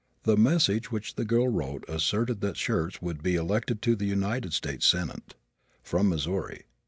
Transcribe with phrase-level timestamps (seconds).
[0.23, 4.51] The message which the girl wrote asserted that Schurz would be elected to the United
[4.51, 5.35] States senate
[5.83, 6.63] from Missouri.